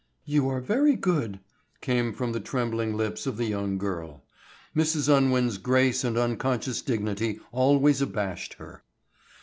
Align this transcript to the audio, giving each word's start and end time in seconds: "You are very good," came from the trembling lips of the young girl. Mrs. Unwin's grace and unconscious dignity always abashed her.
"You 0.25 0.49
are 0.49 0.59
very 0.61 0.95
good," 0.95 1.41
came 1.79 2.11
from 2.11 2.31
the 2.31 2.39
trembling 2.39 2.97
lips 2.97 3.27
of 3.27 3.37
the 3.37 3.45
young 3.45 3.77
girl. 3.77 4.23
Mrs. 4.75 5.07
Unwin's 5.15 5.59
grace 5.59 6.03
and 6.03 6.17
unconscious 6.17 6.81
dignity 6.81 7.39
always 7.51 8.01
abashed 8.01 8.55
her. 8.55 8.81